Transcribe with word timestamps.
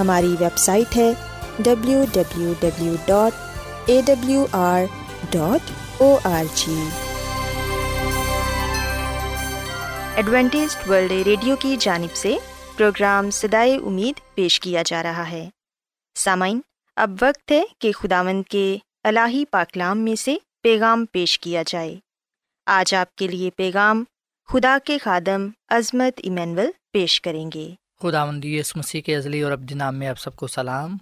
ہماری 0.00 0.36
web 0.40 0.56
site 0.56 0.96
ہے 0.96 1.12
W 1.58 2.04
W 2.12 2.52
W 2.60 2.94
dot 3.06 3.32
A 3.86 4.00
W 4.06 4.46
R 4.52 4.82
dot 5.30 5.70
O 6.02 6.18
R 6.24 6.44
G 6.54 6.88
Adventist 10.16 10.90
World 10.90 11.10
Radio 11.10 11.56
کی 11.56 11.76
جانب 11.80 12.16
سے 12.16 12.36
programme 12.76 13.30
سدائے 13.30 13.76
امید 13.76 14.34
پیش 14.34 14.60
کیا 14.60 14.82
جا 14.86 15.02
رہا 15.02 15.30
ہے۔ 15.30 15.48
سامعین، 16.14 16.60
اب 16.96 17.10
وقت 17.20 17.52
ہے 17.52 17.62
کہ 17.78 17.92
خداوند 17.92 18.42
کے 18.42 18.76
الہی 19.04 19.44
پاکلام 19.44 19.98
میں 19.98 20.14
سے 20.14 20.36
پیغام 20.62 21.04
پیش 21.12 21.38
کیا 21.38 21.62
جائے۔ 21.66 21.96
آج 22.66 22.94
آپ 22.94 23.16
کے 23.16 23.28
لیے 23.28 23.50
پیغام 23.50 24.04
خدا 24.48 24.78
کے 24.84 24.98
خادم 24.98 25.48
عظمت 25.68 26.20
ایمینول 26.22 26.70
پیش 26.92 27.20
کریں 27.20 27.50
گے۔ 27.54 27.83
خدا 28.04 28.24
مندیس 28.24 28.76
مسیح 28.76 29.00
کے 29.00 29.16
ازلی 29.16 29.42
اور 29.42 29.52
ابدی 29.52 29.74
نام 29.74 29.96
میں 29.96 30.08
آپ 30.08 30.18
سب 30.18 30.36
کو 30.36 30.46
سلام۔ 30.46 30.96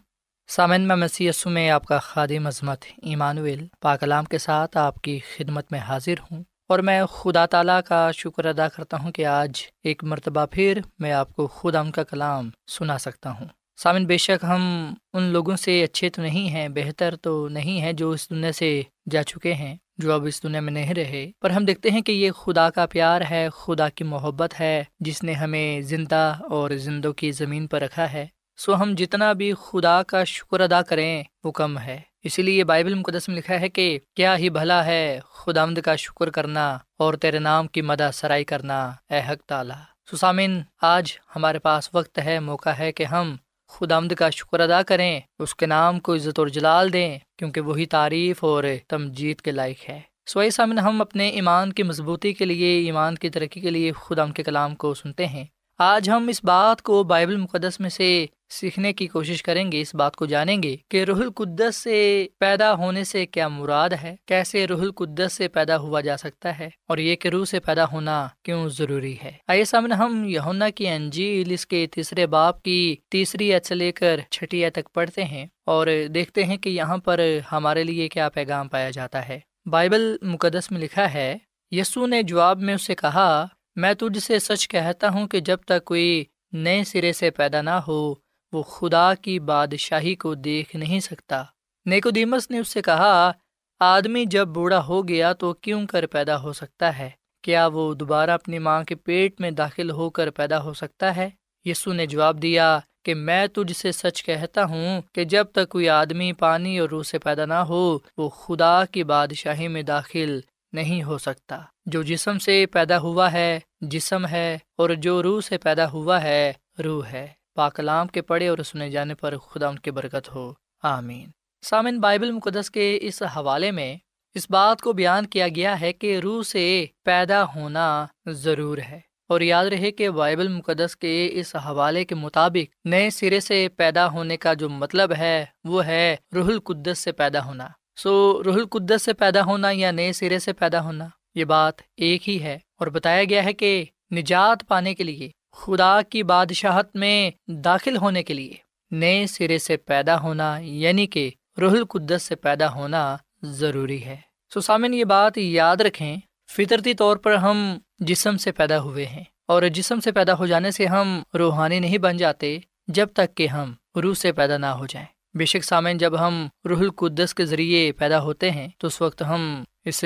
سامن 0.49 0.81
میں 0.81 0.97
مسی 0.97 1.31
میں 1.45 1.71
آپ 1.71 1.85
کا 1.85 1.99
خادم 1.99 2.47
عظمت 2.47 2.85
ایمانویل 3.03 3.67
پاکلام 3.81 4.25
کے 4.25 4.39
ساتھ 4.39 4.77
آپ 4.77 5.01
کی 5.03 5.19
خدمت 5.19 5.73
میں 5.73 5.81
حاضر 5.81 6.15
ہوں 6.31 6.43
اور 6.69 6.79
میں 6.79 7.07
خدا 7.07 7.47
تعالیٰ 7.47 7.81
کا 7.87 8.11
شکر 8.11 8.45
ادا 8.45 8.69
کرتا 8.69 8.97
ہوں 8.97 9.13
کہ 9.13 9.27
آج 9.27 9.63
ایک 9.85 10.05
مرتبہ 10.05 10.47
پھر 10.51 10.81
میں 10.99 11.13
آپ 11.13 11.33
کو 11.33 11.47
خدا 11.47 11.81
ان 11.81 11.91
کا 11.91 12.03
کلام 12.03 12.51
سنا 12.67 12.99
سکتا 12.99 13.31
ہوں۔ 13.31 13.47
سامن 13.77 14.07
بے 14.07 14.17
شک 14.17 14.45
ہم 14.45 14.95
ان 15.13 15.23
لوگوں 15.23 15.57
سے 15.57 15.85
اچھے 15.85 16.11
تو 16.11 16.23
نہیں 16.23 16.49
ہیں، 16.49 16.69
بہتر 16.69 17.17
تو 17.17 17.49
نہیں 17.49 17.81
ہیں 17.81 17.93
جو 17.93 18.11
اس 18.11 18.31
دنیا 18.31 18.53
سے 18.53 18.83
جا 19.11 19.23
چکے 19.23 19.55
ہیں۔ 19.55 19.77
جو 19.97 20.13
اب 20.13 20.25
اس 20.25 20.43
دنیا 20.43 20.61
میں 20.61 20.73
نہیں 20.73 20.95
رہے۔ 20.95 21.31
پر 21.41 21.51
ہم 21.51 21.65
دیکھتے 21.65 21.91
ہیں 21.91 22.01
کہ 22.01 22.13
یہ 22.13 22.31
خدا 22.31 22.71
کا 22.71 22.87
پیار 22.87 23.21
ہے، 23.31 23.49
خدا 23.55 23.89
کی 23.89 24.05
محبت 24.05 24.61
ہے، 24.61 24.85
جس 25.01 25.23
نے 25.23 25.33
ہمیں 25.33 25.81
زندہ 25.81 26.35
اور 26.51 26.71
زندوں 26.71 27.13
کی 27.13 27.31
زمین 27.31 27.67
پر 27.67 27.83
رکھا 27.83 28.13
ہے۔ 28.13 28.27
سو 28.57 28.75
ہم 28.75 28.95
جتنا 28.97 29.33
بھی 29.33 29.53
خدا 29.65 30.03
کا 30.03 30.25
شکر 30.25 30.61
ادا 30.61 30.83
کریں، 30.83 31.23
وہ 31.45 31.53
کم 31.53 31.79
ہے۔ 31.79 32.01
اسی 32.23 32.43
لیے 32.43 32.65
بائبل 32.65 32.95
مقدس 32.95 33.29
میں 33.29 33.37
لکھا 33.37 33.61
ہے 33.61 33.69
کہ 33.69 33.99
کیا 34.15 34.37
ہی 34.37 34.51
بھلا 34.51 34.85
ہے 34.85 35.21
خدا 35.25 35.63
آمد 35.63 35.79
کا 35.85 35.97
شکر 35.97 36.31
کرنا 36.31 36.79
اور 36.99 37.15
تیرے 37.15 37.39
نام 37.39 37.67
کی 37.67 37.83
مدہ 37.83 38.11
سرائی 38.15 38.45
کرنا، 38.45 38.93
اے 39.11 39.21
حق 39.29 39.49
تعالیٰ۔ 39.49 39.77
سسامن 40.13 40.61
آج 40.83 41.13
ہمارے 41.37 41.59
پاس 41.59 41.91
وقت 41.95 42.19
ہے، 42.19 42.41
موقع 42.41 42.69
ہے 42.69 42.93
کہ 42.93 43.05
ہم 43.05 43.37
خدا 43.73 43.97
آمد 43.97 44.13
کا 44.13 44.31
شکر 44.31 44.61
ادا 44.61 44.83
کریں، 44.83 45.21
اس 45.39 45.55
کے 45.55 45.67
نام 45.67 46.01
کو 46.01 46.15
عزت 46.15 46.39
اور 46.39 46.47
جلال 46.47 46.93
دیں، 46.93 47.19
کیونکہ 47.39 47.61
وہی 47.61 47.87
تعریف 47.87 48.45
اور 48.45 48.65
تمجید 48.89 49.41
کے 49.41 49.51
لائق 49.51 49.91
ہے۔ 49.91 50.01
سوئی 50.27 50.51
سامن 50.51 50.79
ہم 50.79 51.01
اپنے 51.01 51.29
ایمان 51.29 51.73
کی 51.73 51.83
مضبوطی 51.83 52.33
کے 52.33 52.45
لیے، 52.45 52.79
ایمان 52.79 53.15
کی 53.15 53.31
ترقی 53.31 53.61
کے 53.61 53.71
لیے 53.71 53.93
خدا 53.93 54.23
ان 54.23 54.33
کے 54.33 54.43
کلام 54.43 54.75
کو 54.75 54.95
سنتے 54.95 55.27
ہیں۔ 55.27 55.45
آج 55.79 56.11
ہم 56.11 56.29
اس 56.29 56.45
بات 56.45 56.83
کو 56.83 57.03
بائبل 57.03 57.37
مقدس 57.37 57.81
میں 57.81 57.91
سے 57.91 58.27
سیکھنے 58.49 58.93
کی 58.93 59.07
کوشش 59.07 59.43
کریں 59.43 59.73
گے، 59.73 59.81
اس 59.81 59.95
بات 59.95 60.17
کو 60.17 60.27
جانیں 60.27 60.63
گے 60.63 60.77
کہ 60.89 61.05
روح 61.05 61.17
القدس 61.17 61.77
سے 61.77 62.27
پیدا 62.39 62.75
ہونے 62.75 63.05
سے 63.05 63.27
کیا 63.27 63.49
مراد 63.49 63.91
ہے؟ 64.03 64.17
کیسے 64.27 64.67
روح 64.67 64.81
القدس 64.81 65.33
سے 65.33 65.49
پیدا 65.49 65.77
ہوا 65.77 66.01
جا 66.01 66.17
سکتا 66.17 66.59
ہے؟ 66.59 66.71
اور 66.89 66.99
یہ 66.99 67.17
کہ 67.17 67.29
روح 67.29 67.45
سے 67.45 67.61
پیدا 67.61 67.85
ہونا 67.93 68.29
کیوں 68.43 68.69
ضروری 68.69 69.17
ہے؟ 69.25 69.33
آئیے 69.49 69.65
سامنے 69.65 69.95
ہم 69.95 70.25
یونا 70.25 70.71
کی 70.71 70.89
انجیل، 70.89 71.53
اس 71.53 71.67
کے 71.67 71.87
تیسرے 71.87 72.27
باپ 72.27 72.63
کی 72.63 72.97
تیسری 73.11 73.53
عید 73.53 73.65
سے 73.65 73.75
لے 73.75 73.93
کر 73.93 74.21
چھٹی 74.31 74.65
عید 74.65 74.73
تک 74.73 74.95
پڑھتے 74.95 75.25
ہیں 75.25 75.47
اور 75.67 75.87
دیکھتے 76.15 76.45
ہیں 76.45 76.57
کہ 76.57 76.69
یہاں 76.69 76.99
پر 76.99 77.21
ہمارے 77.53 77.85
لیے 77.85 78.09
کیا 78.09 78.29
پیغام 78.29 78.69
پایا 78.69 78.91
جاتا 78.91 79.29
ہے۔ 79.29 79.41
بائبل 79.67 80.17
مقدس 80.23 80.71
میں 80.71 80.81
لکھا 80.81 81.15
ہے، 81.15 81.37
یسو 81.71 82.07
نے 82.07 82.23
جواب 82.23 82.61
میں 82.61 82.75
اسے 82.75 82.95
کہا 82.95 83.47
میں 83.77 83.95
تجھ 83.95 84.19
سے 84.19 84.39
سچ 84.39 84.69
کہتا 84.69 85.09
ہوں 85.09 85.29
کہ 85.29 85.41
جب 85.41 85.57
تک 85.67 85.85
کوئی 85.85 86.25
نئے 86.53 86.85
سرے 86.85 87.13
سے 87.13 87.31
پیدا 87.31 87.63
نہ 87.63 87.71
ہو، 87.71 88.15
وہ 88.53 88.63
خدا 88.63 89.15
کی 89.15 89.39
بادشاہی 89.39 90.15
کو 90.15 90.35
دیکھ 90.35 90.77
نہیں 90.77 91.01
سکتا۔ 91.01 91.43
نیکو 91.87 92.11
دیمس 92.11 92.51
نے 92.51 92.59
اس 92.59 92.69
سے 92.69 92.83
کہا، 92.83 93.33
آدمی 93.81 94.25
جب 94.25 94.49
بوڑھا 94.49 94.85
ہو 94.85 95.09
گیا 95.09 95.33
تو 95.33 95.53
کیوں 95.53 95.87
کر 95.87 96.07
پیدا 96.07 96.43
ہو 96.43 96.53
سکتا 96.53 96.99
ہے؟ 96.99 97.11
کیا 97.43 97.67
وہ 97.67 97.95
دوبارہ 97.95 98.31
اپنی 98.31 98.59
ماں 98.59 98.85
کے 98.85 98.95
پیٹ 98.95 99.41
میں 99.41 99.51
داخل 99.51 99.91
ہو 99.91 100.11
کر 100.11 100.31
پیدا 100.31 100.63
ہو 100.63 100.73
سکتا 100.73 101.17
ہے؟ 101.17 101.31
یسو 101.65 101.93
نے 101.93 102.07
جواب 102.07 102.43
دیا 102.43 102.79
کہ 103.03 103.15
میں 103.15 103.47
تجھ 103.47 103.77
سے 103.77 103.93
سچ 103.93 104.25
کہتا 104.25 104.65
ہوں 104.65 105.03
کہ 105.13 105.25
جب 105.25 105.45
تک 105.45 105.69
کوئی 105.69 105.89
آدمی 105.89 106.33
پانی 106.33 106.79
اور 106.79 106.89
روح 106.89 107.03
سے 107.03 107.19
پیدا 107.19 107.47
نہ 107.47 107.55
ہو، 107.55 107.99
وہ 108.17 108.29
خدا 108.29 108.85
کی 108.85 109.05
بادشاہی 109.05 109.69
میں 109.69 109.83
داخل 109.83 110.41
نہیں 110.73 111.03
ہو 111.03 111.19
سکتا۔ 111.19 111.61
جو 111.87 112.03
جسم 112.03 112.39
سے 112.39 112.67
پیدا 112.73 112.99
ہوا 112.99 113.33
ہے، 113.33 113.61
جسم 113.81 114.27
ہے، 114.27 114.59
اور 114.77 114.91
جو 114.91 115.23
روح 115.23 115.41
سے 115.41 115.59
پیدا 115.59 115.91
ہوا 115.91 116.23
ہے، 116.23 116.53
روح 116.85 117.07
ہے۔ 117.07 117.27
پاکلام 117.55 118.07
کے 118.07 118.23
پڑھے 118.23 118.49
اور 118.49 118.59
سنے 118.59 118.91
جانے 118.91 119.15
پر 119.15 119.39
خدا 119.39 119.69
ان 119.69 119.79
کی 119.79 119.91
برکت 119.91 120.35
ہو۔ 120.35 120.53
آمین۔ 120.83 121.29
سامن 121.63 122.01
بائبل 122.01 122.31
مقدس 122.31 122.71
کے 122.71 122.99
اس 123.03 123.23
حوالے 123.23 123.71
میں 123.71 123.97
اس 124.35 124.51
بات 124.51 124.81
کو 124.81 124.93
بیان 124.93 125.27
کیا 125.27 125.49
گیا 125.49 125.81
ہے 125.81 125.93
کہ 125.93 126.19
روح 126.19 126.43
سے 126.43 126.87
پیدا 127.05 127.45
ہونا 127.45 128.07
ضرور 128.27 128.79
ہے۔ 128.79 129.01
اور 129.29 129.41
یاد 129.41 129.65
رہے 129.67 129.91
کہ 129.91 130.11
بائبل 130.11 130.49
مقدس 130.49 130.97
کے 130.97 131.29
اس 131.33 131.57
حوالے 131.57 132.05
کے 132.05 132.15
مطابق 132.15 132.87
نئے 132.87 133.11
سرے 133.11 133.41
سے 133.41 133.69
پیدا 133.77 134.09
ہونے 134.09 134.37
کا 134.37 134.55
جو 134.55 134.69
مطلب 134.69 135.13
ہے، 135.19 135.45
وہ 135.65 135.87
ہے 135.87 136.17
روح 136.35 136.47
القدس 136.47 136.99
سے 136.99 137.13
پیدا 137.13 137.45
ہونا۔ 137.45 137.69
سو 138.03 138.43
روح 138.45 138.55
القدس 138.55 139.03
سے 139.03 139.13
پیدا 139.13 139.43
ہونا 139.43 139.69
یا 139.73 139.91
نئے 139.91 140.13
سرے 140.13 140.39
سے 140.39 140.53
پیدا 140.53 140.81
ہونا، 140.81 141.09
یہ 141.35 141.45
بات 141.45 141.75
ایک 141.97 142.29
ہی 142.29 142.43
ہے۔ 142.43 142.55
اور 142.55 142.87
بتایا 142.87 143.25
گیا 143.25 143.45
ہے 143.45 143.53
کہ 143.53 143.85
نجات 144.15 144.69
پانے 144.69 144.95
کے 144.95 145.05
لیے، 145.05 145.31
خدا 145.53 146.03
کی 146.03 146.23
بادشاہت 146.23 146.97
میں 146.97 147.31
داخل 147.47 147.97
ہونے 147.97 148.23
کے 148.23 148.35
لیے 148.35 148.53
نئے 148.91 149.27
سرے 149.27 149.59
سے 149.59 149.77
پیدا 149.77 150.21
ہونا 150.21 150.59
یعنی 150.59 151.07
کہ 151.07 151.31
روح 151.61 151.71
القدس 151.71 152.23
سے 152.23 152.35
پیدا 152.35 152.73
ہونا 152.73 153.17
ضروری 153.43 154.05
ہے۔ 154.05 154.17
سو 154.55 154.61
سامن 154.61 154.95
یہ 154.95 155.05
بات 155.05 155.39
یاد 155.39 155.77
رکھیں، 155.77 156.17
فطرتی 156.51 156.95
طور 156.95 157.17
پر 157.17 157.35
ہم 157.35 157.79
جسم 157.99 158.37
سے 158.37 158.53
پیدا 158.53 158.81
ہوئے 158.81 159.07
ہیں۔ 159.07 159.25
اور 159.49 159.63
جسم 159.63 160.01
سے 160.01 160.13
پیدا 160.13 160.35
ہو 160.35 160.47
جانے 160.47 160.71
سے 160.71 160.87
ہم 160.87 161.23
روحانی 161.35 161.81
نہیں 161.81 161.99
بن 161.99 162.17
جاتے، 162.17 162.59
جب 162.87 163.09
تک 163.15 163.37
کہ 163.37 163.47
ہم 163.47 163.73
روح 163.97 164.15
سے 164.15 164.33
پیدا 164.33 164.57
نہ 164.57 164.67
ہو 164.67 164.87
جائیں۔ 164.87 165.12
بے 165.35 165.45
شک 165.45 165.65
سامن 165.65 165.99
جب 165.99 166.27
ہم 166.27 166.49
روح 166.65 166.79
القدس 166.79 167.35
کے 167.35 167.45
ذریعے 167.45 167.93
پیدا 167.93 168.21
ہوتے 168.21 168.51
ہیں، 168.51 168.69
تو 168.79 168.87
اس 168.87 169.01
وقت 169.01 169.23
ہم 169.23 169.65
اس 169.85 170.05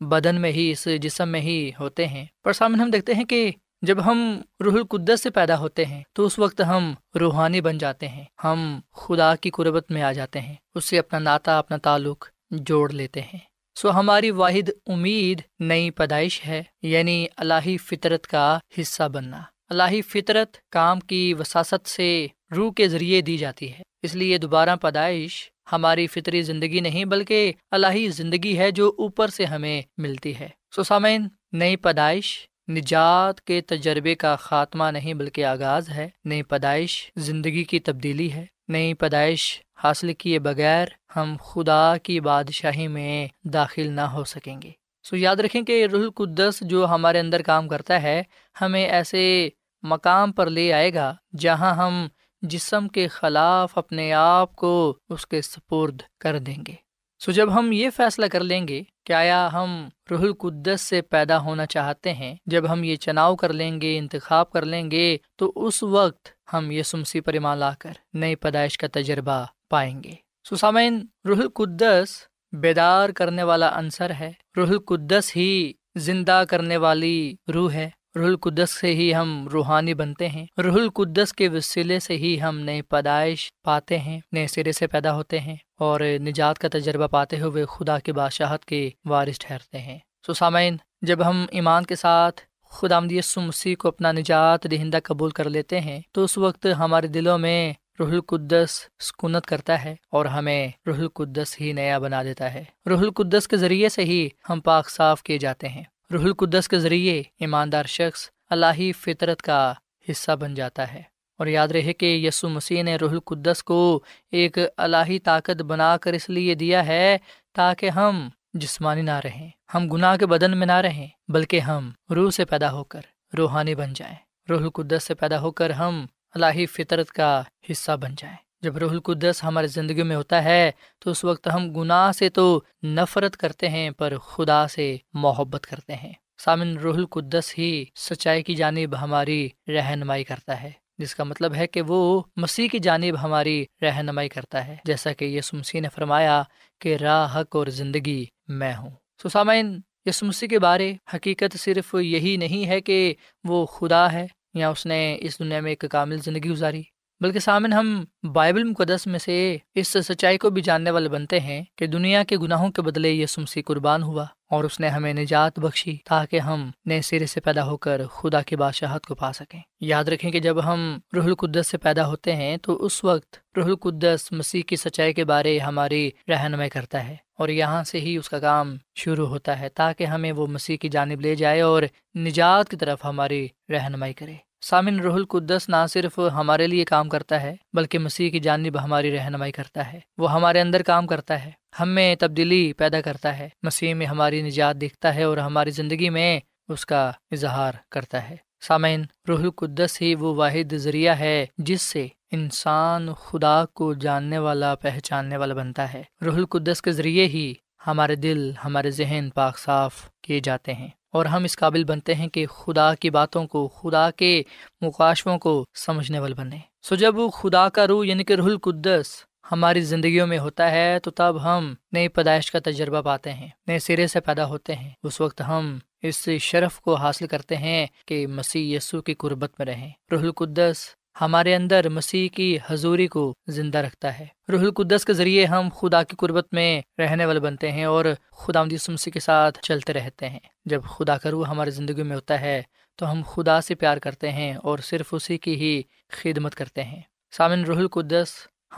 بدن 0.00 0.40
میں 0.40 0.52
ہی، 0.52 0.70
اس 0.70 0.88
جسم 1.02 1.28
میں 1.28 1.40
ہی 1.40 1.70
ہوتے 1.80 2.06
ہیں۔ 2.06 2.24
پر 2.44 2.52
سامن 2.52 2.80
ہم 2.80 2.90
دیکھتے 2.90 3.14
ہیں 3.14 3.24
کہ 3.24 3.50
جب 3.82 4.04
ہم 4.04 4.42
روح 4.64 4.72
القدس 4.72 5.20
سے 5.22 5.30
پیدا 5.30 5.58
ہوتے 5.58 5.84
ہیں، 5.84 6.02
تو 6.12 6.26
اس 6.26 6.38
وقت 6.38 6.60
ہم 6.68 6.94
روحانی 7.20 7.60
بن 7.60 7.78
جاتے 7.78 8.08
ہیں۔ 8.08 8.24
ہم 8.44 8.80
خدا 8.92 9.36
کی 9.36 9.50
قربت 9.50 9.90
میں 9.90 10.02
آ 10.02 10.12
جاتے 10.12 10.40
ہیں، 10.40 10.54
اس 10.74 10.84
سے 10.84 10.98
اپنا 10.98 11.18
ناطا 11.18 11.58
اپنا 11.58 11.76
تعلق 11.76 12.28
جوڑ 12.50 12.90
لیتے 12.90 13.20
ہیں۔ 13.20 13.38
سو 13.74 13.90
ہماری 13.90 14.30
واحد 14.30 14.70
امید 14.86 15.40
نئی 15.60 15.90
پیدائش 15.90 16.46
ہے 16.46 16.62
یعنی 16.82 17.26
اللہی 17.36 17.76
فطرت 17.78 18.26
کا 18.26 18.58
حصہ 18.80 19.08
بننا۔ 19.08 19.42
اللہی 19.70 20.02
فطرت 20.02 20.56
کام 20.70 21.00
کی 21.00 21.34
وساست 21.38 21.88
سے 21.88 22.26
روح 22.56 22.72
کے 22.72 22.88
ذریعے 22.88 23.20
دی 23.20 23.36
جاتی 23.36 23.72
ہے۔ 23.72 23.82
اس 24.02 24.14
لیے 24.14 24.38
دوبارہ 24.38 24.76
پیدائش 24.76 25.50
ہماری 25.72 26.06
فطری 26.06 26.42
زندگی 26.42 26.80
نہیں 26.80 27.04
بلکہ 27.04 27.52
اللہی 27.70 28.08
زندگی 28.08 28.58
ہے 28.58 28.70
جو 28.70 28.92
اوپر 28.98 29.28
سے 29.28 29.44
ہمیں 29.44 29.82
ملتی 29.98 30.38
ہے۔ 30.38 30.48
سو 30.74 30.82
سامعین، 30.82 31.28
نئی 31.52 31.76
پیدائش 31.76 32.46
نجات 32.68 33.40
کے 33.40 33.60
تجربے 33.60 34.14
کا 34.14 34.36
خاتمہ 34.36 34.84
نہیں 34.84 35.14
بلکہ 35.14 35.44
آغاز 35.44 35.88
ہے۔ 35.88 36.08
نئی 36.24 36.42
پیدائش 36.42 37.12
زندگی 37.16 37.64
کی 37.64 37.80
تبدیلی 37.80 38.32
ہے۔ 38.32 38.46
نئی 38.68 38.94
پیدائش 38.94 39.60
حاصل 39.84 40.14
کیے 40.14 40.38
بغیر 40.38 40.86
ہم 41.16 41.36
خدا 41.40 41.96
کی 41.96 42.20
بادشاہی 42.20 42.88
میں 42.88 43.28
داخل 43.44 43.92
نہ 43.92 44.00
ہو 44.00 44.24
سکیں 44.24 44.62
گے۔ 44.62 44.70
سو 45.02 45.16
یاد 45.16 45.36
رکھیں 45.36 45.62
کہ 45.62 45.86
رح 45.92 45.96
القدس 45.96 46.60
جو 46.60 46.86
ہمارے 46.86 47.20
اندر 47.20 47.42
کام 47.42 47.68
کرتا 47.68 48.02
ہے، 48.02 48.22
ہمیں 48.60 48.88
ایسے 48.88 49.48
مقام 49.82 50.32
پر 50.32 50.50
لے 50.50 50.72
آئے 50.72 50.94
گا 50.94 51.14
جہاں 51.38 51.74
ہم 51.74 52.08
جسم 52.42 52.88
کے 52.88 53.08
خلاف 53.08 53.78
اپنے 53.78 54.12
آپ 54.12 54.56
کو 54.56 54.98
اس 55.08 55.26
کے 55.26 55.42
سپرد 55.42 56.00
کر 56.20 56.38
دیں 56.38 56.56
گے۔ 56.66 56.74
سو 57.18 57.32
جب 57.32 57.58
ہم 57.58 57.72
یہ 57.72 57.90
فیصلہ 57.90 58.26
کر 58.26 58.40
لیں 58.40 58.68
گے 58.68 58.82
کہ 59.04 59.12
آیا 59.12 59.48
ہم 59.52 59.88
رح 60.10 60.18
القدس 60.18 60.80
سے 60.80 61.02
پیدا 61.02 61.38
ہونا 61.38 61.66
چاہتے 61.66 62.12
ہیں، 62.12 62.34
جب 62.46 62.72
ہم 62.72 62.84
یہ 62.84 62.96
چناؤ 62.96 63.36
کر 63.36 63.52
لیں 63.52 63.80
گے، 63.80 63.98
انتخاب 63.98 64.50
کر 64.50 64.64
لیں 64.64 64.90
گے، 64.90 65.16
تو 65.36 65.52
اس 65.56 65.82
وقت 65.82 66.28
ہم 66.52 66.70
یہ 66.70 66.82
سمسی 66.82 67.20
پر 67.20 67.32
ایمان 67.32 67.58
لا 67.58 67.72
کر 67.78 67.92
نئی 68.14 68.34
پیدائش 68.34 68.78
کا 68.78 68.86
تجربہ 68.92 69.44
پائیں 69.70 70.04
گے۔ 70.04 70.14
سسامین 70.50 71.06
رح 71.24 71.38
القدس 71.38 72.10
بیدار 72.52 73.08
کرنے 73.08 73.42
والا 73.42 73.78
عنصر 73.78 74.10
ہے۔ 74.10 74.32
رح 74.56 74.68
القدس 74.68 75.36
ہی 75.36 75.72
زندہ 75.96 76.42
کرنے 76.48 76.76
والی 76.76 77.34
روح 77.54 77.72
ہے۔ 77.72 77.90
رح 78.16 78.24
القدس 78.24 78.70
سے 78.80 78.94
ہی 78.94 79.14
ہم 79.14 79.48
روحانی 79.52 79.94
بنتے 79.94 80.28
ہیں۔ 80.28 80.46
رح 80.58 80.72
القدس 80.72 81.32
کے 81.32 81.48
وسیلے 81.48 82.00
سے 82.00 82.16
ہی 82.16 82.42
ہم 82.42 82.58
نئی 82.58 82.82
پیدائش 82.82 83.50
پاتے 83.64 83.98
ہیں، 83.98 84.20
نئے 84.32 84.46
سرے 84.46 84.72
سے 84.72 84.86
پیدا 84.86 85.14
ہوتے 85.14 85.40
ہیں 85.40 85.56
اور 85.78 86.00
نجات 86.00 86.58
کا 86.58 86.68
تجربہ 86.72 87.06
پاتے 87.06 87.40
ہوئے 87.40 87.64
خدا 87.64 87.98
کے 87.98 88.12
بادشاہت 88.12 88.64
کے 88.64 88.90
وارث 89.04 89.38
ٹھہرتے 89.38 89.78
ہیں۔ 89.78 89.98
سو 90.26 90.32
سامعین، 90.32 90.76
جب 91.02 91.28
ہم 91.28 91.46
ایمان 91.50 91.84
کے 91.84 91.96
ساتھ 91.96 92.40
خدا 92.70 92.98
یسو 93.10 93.40
مسیح 93.40 93.76
کو 93.78 93.88
اپنا 93.88 94.12
نجات 94.12 94.66
دہندہ 94.70 94.98
قبول 95.04 95.30
کر 95.30 95.50
لیتے 95.50 95.80
ہیں، 95.80 96.00
تو 96.12 96.24
اس 96.24 96.38
وقت 96.38 96.66
ہمارے 96.78 97.06
دلوں 97.06 97.38
میں 97.38 97.72
رح 98.00 98.10
القدس 98.10 98.88
سکونت 99.00 99.46
کرتا 99.46 99.84
ہے 99.84 99.94
اور 100.12 100.26
ہمیں 100.26 100.68
رح 100.86 100.98
القدس 100.98 101.60
ہی 101.60 101.72
نیا 101.72 101.98
بنا 101.98 102.22
دیتا 102.22 102.54
ہے۔ 102.54 102.64
رح 102.86 102.98
القدس 102.98 103.48
کے 103.48 103.56
ذریعے 103.56 103.88
سے 103.88 104.04
ہی 104.04 104.28
ہم 104.50 104.60
پاک 104.60 104.90
صاف 104.90 105.22
کیے 105.22 105.38
جاتے 105.38 105.68
ہیں۔ 105.68 105.82
رح 106.12 106.18
القدس 106.18 106.68
کے 106.68 106.78
ذریعے 106.78 107.22
ایماندار 107.40 107.84
شخص 107.84 108.30
اللہی 108.50 108.92
فطرت 108.92 109.42
کا 109.42 109.72
حصہ 110.10 110.36
بن 110.36 110.54
جاتا 110.54 110.94
ہے۔ 110.94 111.02
اور 111.38 111.46
یاد 111.46 111.68
رہے 111.68 111.92
کہ 111.92 112.06
یسو 112.06 112.48
مسیح 112.48 112.82
نے 112.82 112.96
رح 112.96 113.10
القدس 113.10 113.62
کو 113.62 114.00
ایک 114.32 114.58
الہی 114.76 115.18
طاقت 115.18 115.62
بنا 115.62 115.96
کر 115.96 116.12
اس 116.12 116.30
لیے 116.30 116.54
دیا 116.54 116.86
ہے 116.86 117.18
تاکہ 117.54 117.90
ہم 117.90 118.28
جسمانی 118.54 119.02
نہ 119.02 119.20
رہیں، 119.24 119.50
ہم 119.74 119.88
گناہ 119.88 120.16
کے 120.16 120.26
بدن 120.26 120.58
میں 120.58 120.66
نہ 120.66 120.72
رہیں، 120.72 121.08
بلکہ 121.28 121.60
ہم 121.60 121.90
روح 122.10 122.30
سے 122.30 122.44
پیدا 122.44 122.72
ہو 122.72 122.84
کر 122.84 123.00
روحانی 123.38 123.74
بن 123.74 123.92
جائیں۔ 123.92 124.16
روح 124.48 124.60
القدس 124.60 125.04
سے 125.04 125.14
پیدا 125.14 125.40
ہو 125.40 125.50
کر 125.50 125.70
ہم 125.70 126.06
الہی 126.34 126.66
فطرت 126.66 127.10
کا 127.10 127.42
حصہ 127.70 127.92
بن 127.96 128.14
جائیں۔ 128.18 128.36
جب 128.62 128.76
روح 128.76 128.90
القدس 128.90 129.44
ہماری 129.44 129.66
زندگی 129.66 130.02
میں 130.02 130.16
ہوتا 130.16 130.44
ہے، 130.44 130.70
تو 130.98 131.10
اس 131.10 131.24
وقت 131.24 131.48
ہم 131.54 131.72
گناہ 131.72 132.12
سے 132.12 132.28
تو 132.28 132.60
نفرت 132.82 133.36
کرتے 133.36 133.68
ہیں، 133.68 133.90
پر 133.90 134.18
خدا 134.18 134.68
سے 134.68 134.96
محبت 135.12 135.66
کرتے 135.66 135.94
ہیں۔ 135.94 136.12
سامن، 136.38 136.78
روح 136.78 136.94
القدس 136.94 137.58
ہی 137.58 137.84
سچائی 137.96 138.42
کی 138.42 138.54
جانب 138.54 139.00
ہماری 139.00 139.48
رہنمائی 139.68 140.24
کرتا 140.24 140.62
ہے، 140.62 140.70
جس 140.98 141.14
کا 141.14 141.24
مطلب 141.24 141.54
ہے 141.54 141.66
کہ 141.66 141.82
وہ 141.82 142.22
مسیح 142.36 142.68
کی 142.68 142.78
جانب 142.78 143.22
ہماری 143.22 143.64
رہنمائی 143.82 144.28
کرتا 144.28 144.66
ہے۔ 144.66 144.76
جیسا 144.84 145.12
کہ 145.12 145.24
یس 145.24 145.54
مسیح 145.54 145.80
نے 145.80 145.88
فرمایا 145.88 146.42
کہ 146.80 146.96
راہ، 146.96 147.36
حق 147.36 147.56
اور 147.56 147.66
زندگی 147.66 148.24
میں 148.48 148.74
ہوں۔ 148.74 148.90
سسامین 149.22 149.80
یس 150.06 150.22
مسیح 150.22 150.48
کے 150.48 150.58
بارے 150.58 150.94
حقیقت 151.14 151.56
صرف 151.56 151.94
یہی 152.00 152.36
نہیں 152.36 152.66
ہے 152.66 152.80
کہ 152.80 153.14
وہ 153.44 153.66
خدا 153.66 154.12
ہے 154.12 154.26
یا 154.54 154.68
اس 154.68 154.86
نے 154.86 155.16
اس 155.20 155.38
دنیا 155.38 155.60
میں 155.60 155.70
ایک 155.70 155.84
کامل 155.90 156.16
زندگی 156.16 156.50
گزاری۔ 156.50 156.82
بلکہ 157.20 157.38
سامن، 157.38 157.72
ہم 157.72 158.04
بائبل 158.32 158.64
مقدس 158.64 159.06
میں 159.06 159.18
سے 159.18 159.56
اس 159.74 159.88
سچائی 159.88 160.38
کو 160.38 160.50
بھی 160.50 160.62
جاننے 160.62 160.90
والے 160.90 161.08
بنتے 161.08 161.40
ہیں 161.40 161.64
کہ 161.76 161.86
دنیا 161.86 162.22
کے 162.24 162.36
گناہوں 162.36 162.70
کے 162.70 162.82
بدلے 162.82 163.10
یہ 163.10 163.26
سمسی 163.26 163.62
قربان 163.62 164.02
ہوا 164.02 164.26
اور 164.50 164.64
اس 164.64 164.80
نے 164.80 164.88
ہمیں 164.88 165.14
نجات 165.14 165.58
بخشی 165.58 165.96
تاکہ 166.04 166.40
ہم 166.40 166.70
نئے 166.84 167.02
سرے 167.02 167.26
سے 167.26 167.40
پیدا 167.40 167.66
ہو 167.66 167.76
کر 167.76 168.06
خدا 168.06 168.42
کی 168.42 168.56
بادشاہت 168.56 169.06
کو 169.06 169.14
پا 169.14 169.32
سکیں۔ 169.32 169.60
یاد 169.80 170.04
رکھیں 170.04 170.30
کہ 170.30 170.40
جب 170.40 170.64
ہم 170.64 170.98
رح 171.16 171.22
القدس 171.22 171.66
سے 171.66 171.78
پیدا 171.78 172.06
ہوتے 172.06 172.36
ہیں 172.36 172.56
تو 172.56 172.84
اس 172.84 173.04
وقت 173.04 173.58
رح 173.58 173.64
القدس 173.64 174.32
مسیح 174.32 174.62
کی 174.62 174.76
سچائی 174.76 175.12
کے 175.12 175.24
بارے 175.24 175.58
ہماری 175.58 176.10
رہنمائی 176.28 176.70
کرتا 176.70 177.08
ہے 177.08 177.16
اور 177.38 177.48
یہاں 177.48 177.84
سے 177.84 178.00
ہی 178.00 178.16
اس 178.16 178.28
کا 178.28 178.38
کام 178.38 178.76
شروع 178.94 179.26
ہوتا 179.26 179.60
ہے 179.60 179.68
تاکہ 179.68 180.04
ہمیں 180.04 180.32
وہ 180.32 180.46
مسیح 180.46 180.76
کی 180.76 180.88
جانب 180.88 181.20
لے 181.20 181.34
جائے 181.34 181.60
اور 181.60 181.82
نجات 182.18 182.68
کی 182.68 182.76
طرف 182.76 183.04
ہماری 183.04 183.48
رہنمائی 183.68 184.12
کرے۔ 184.12 184.34
سامن 184.60 185.00
رح 185.00 185.12
القدس 185.12 185.68
نہ 185.68 185.76
صرف 185.90 186.18
ہمارے 186.18 186.66
لیے 186.66 186.84
کام 186.84 187.08
کرتا 187.08 187.42
ہے، 187.42 187.56
بلکہ 187.72 187.98
مسیح 187.98 188.30
کی 188.30 188.40
جانب 188.40 188.84
ہماری 188.84 189.16
رہنمائی 189.16 189.52
کرتا 189.52 189.92
ہے۔ 189.92 190.00
وہ 190.18 190.32
ہمارے 190.32 190.60
اندر 190.60 190.82
کام 190.82 191.06
کرتا 191.06 191.44
ہے، 191.44 191.50
ہم 191.80 191.88
میں 191.88 192.16
تبدیلی 192.18 192.72
پیدا 192.72 193.00
کرتا 193.00 193.38
ہے۔ 193.38 193.48
مسیح 193.62 193.94
میں 193.94 194.06
ہماری 194.06 194.42
نجات 194.42 194.76
دکھتا 194.76 195.14
ہے 195.14 195.22
اور 195.22 195.36
ہماری 195.36 195.70
زندگی 195.70 196.10
میں 196.10 196.40
اس 196.68 196.86
کا 196.86 197.12
اظہار 197.30 197.72
کرتا 197.90 198.30
ہے۔ 198.30 198.36
سامعین، 198.60 199.04
روح 199.28 199.40
القدس 199.40 200.02
ہی 200.02 200.14
وہ 200.14 200.34
واحد 200.34 200.72
ذریعہ 200.74 201.18
ہے 201.18 201.46
جس 201.58 201.82
سے 201.82 202.06
انسان 202.32 203.14
خدا 203.14 203.64
کو 203.64 203.94
جاننے 203.94 204.38
والا، 204.38 204.74
پہچاننے 204.74 205.36
والا 205.36 205.54
بنتا 205.54 205.92
ہے۔ 205.92 206.02
روح 206.24 206.34
القدس 206.34 206.82
کے 206.82 206.92
ذریعے 206.92 207.26
ہی 207.26 207.54
ہمارے 207.86 208.14
دل، 208.14 208.52
ہمارے 208.64 208.90
ذہن 208.90 209.28
پاک 209.34 209.58
صاف 209.58 210.08
کیے 210.22 210.40
جاتے 210.40 210.74
ہیں۔ 210.74 210.88
اور 211.12 211.26
ہم 211.26 211.44
اس 211.44 211.56
قابل 211.56 211.84
بنتے 211.84 212.14
ہیں 212.14 212.28
کہ 212.28 212.46
خدا 212.46 212.94
کی 212.94 213.10
باتوں 213.10 213.46
کو، 213.46 213.68
خدا 213.68 214.10
کے 214.10 214.42
مقاشوں 214.80 215.38
کو 215.38 215.64
سمجھنے 215.74 216.18
والے 216.18 216.34
بنے 216.34 216.58
سو 216.82 216.94
جب 216.94 217.14
خدا 217.34 217.68
کا 217.68 217.86
روح 217.86 218.06
یعنی 218.06 218.24
کہ 218.24 218.32
رح 218.32 218.42
القدس 218.42 219.24
ہماری 219.52 219.80
زندگیوں 219.80 220.26
میں 220.26 220.38
ہوتا 220.38 220.70
ہے، 220.70 220.98
تو 220.98 221.10
تب 221.10 221.36
ہم 221.44 221.74
نئی 221.92 222.08
پیدائش 222.08 222.52
کا 222.52 222.58
تجربہ 222.64 223.02
پاتے 223.02 223.32
ہیں، 223.32 223.48
نئے 223.66 223.78
سرے 223.78 224.06
سے 224.06 224.20
پیدا 224.20 224.44
ہوتے 224.44 224.76
ہیں۔ 224.76 224.90
اس 225.02 225.20
وقت 225.20 225.42
ہم 225.48 225.78
اس 226.02 226.28
شرف 226.40 226.80
کو 226.80 226.94
حاصل 226.94 227.26
کرتے 227.26 227.56
ہیں 227.56 227.86
کہ 228.06 228.26
مسیح 228.26 228.76
یسو 228.76 229.02
کی 229.02 229.14
قربت 229.14 229.52
میں 229.58 229.66
رہیں۔ 229.66 229.90
رح 230.12 230.18
القدس 230.18 230.76
ہمارے 231.20 231.54
اندر 231.54 231.88
مسیح 231.88 232.28
کی 232.28 232.58
حضوری 232.66 233.06
کو 233.06 233.34
زندہ 233.46 233.78
رکھتا 233.78 234.18
ہے۔ 234.18 234.26
روح 234.52 234.60
القدس 234.60 235.04
کے 235.04 235.12
ذریعے 235.12 235.44
ہم 235.44 235.68
خدا 235.76 236.02
کی 236.02 236.16
قربت 236.16 236.48
میں 236.52 236.82
رہنے 236.98 237.26
والے 237.26 237.40
بنتے 237.40 237.72
ہیں 237.72 237.84
اور 237.84 238.04
خدا 238.30 238.62
مسیح 238.64 239.12
کے 239.12 239.20
ساتھ 239.20 239.58
چلتے 239.62 239.92
رہتے 239.92 240.28
ہیں۔ 240.28 240.38
جب 240.64 240.82
خدا 240.82 241.18
کا 241.18 241.30
روح 241.30 241.46
ہماری 241.46 241.70
زندگی 241.70 242.02
میں 242.02 242.16
ہوتا 242.16 242.40
ہے، 242.40 242.62
تو 242.96 243.12
ہم 243.12 243.22
خدا 243.26 243.60
سے 243.60 243.74
پیار 243.74 243.96
کرتے 243.96 244.32
ہیں 244.32 244.54
اور 244.54 244.78
صرف 244.78 245.14
اسی 245.14 245.38
کی 245.38 245.54
ہی 245.54 245.82
خدمت 246.10 246.54
کرتے 246.54 246.84
ہیں۔ 246.84 247.00
سامن 247.30 247.64
روح 247.64 247.76
القدس 247.76 248.28